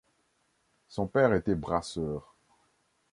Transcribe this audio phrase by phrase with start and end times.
[0.87, 2.35] Son père était brasseur.